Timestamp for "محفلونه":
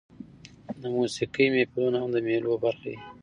1.55-1.97